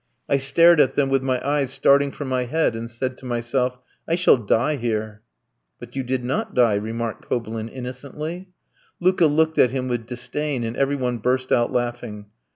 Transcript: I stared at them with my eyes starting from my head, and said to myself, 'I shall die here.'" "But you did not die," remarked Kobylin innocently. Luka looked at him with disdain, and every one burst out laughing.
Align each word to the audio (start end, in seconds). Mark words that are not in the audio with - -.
I 0.27 0.37
stared 0.37 0.81
at 0.81 0.95
them 0.95 1.09
with 1.09 1.21
my 1.21 1.39
eyes 1.47 1.69
starting 1.71 2.09
from 2.09 2.27
my 2.27 2.45
head, 2.45 2.75
and 2.75 2.89
said 2.89 3.19
to 3.19 3.25
myself, 3.27 3.77
'I 4.07 4.15
shall 4.15 4.35
die 4.37 4.75
here.'" 4.77 5.21
"But 5.79 5.95
you 5.95 6.01
did 6.01 6.23
not 6.23 6.55
die," 6.55 6.73
remarked 6.73 7.29
Kobylin 7.29 7.69
innocently. 7.71 8.49
Luka 8.99 9.27
looked 9.27 9.59
at 9.59 9.69
him 9.69 9.87
with 9.89 10.07
disdain, 10.07 10.63
and 10.63 10.75
every 10.75 10.95
one 10.95 11.19
burst 11.19 11.51
out 11.51 11.71
laughing. 11.71 12.25